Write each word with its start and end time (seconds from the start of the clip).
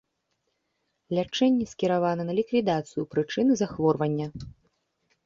Лячэнне 1.17 1.67
скіравана 1.73 2.25
на 2.29 2.33
ліквідацыю 2.39 3.05
прычыны 3.13 3.51
захворвання. 3.61 4.27